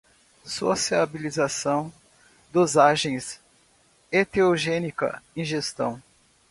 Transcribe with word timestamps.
sociabilização, 0.43 1.93
dosagens, 2.51 3.39
enteogênica, 4.11 5.21
ingestão 5.37 6.01